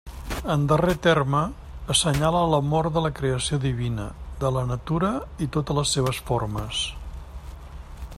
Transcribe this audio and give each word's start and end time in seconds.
En 0.51 0.61
darrer 0.69 0.93
terme, 1.07 1.41
assenyala 1.95 2.41
l'amor 2.53 2.89
de 2.95 3.03
la 3.07 3.11
creació 3.19 3.59
divina, 3.67 4.07
de 4.45 4.51
la 4.57 4.63
natura 4.73 5.13
i 5.47 5.49
totes 5.59 5.81
les 5.81 5.93
seves 5.99 6.23
formes. 6.31 6.81